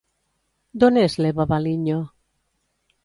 [0.83, 1.99] D'on és l'Eva Valiño?